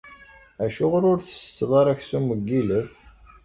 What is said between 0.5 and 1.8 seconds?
Acuɣer ur tsetteḍ